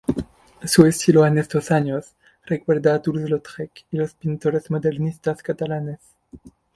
[0.65, 2.15] Su estilo en estos años
[2.47, 5.99] recuerda a Toulouse-Lautrec y los pintores modernistas catalanes.